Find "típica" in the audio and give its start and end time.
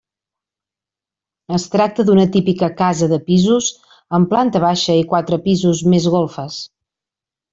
2.37-2.69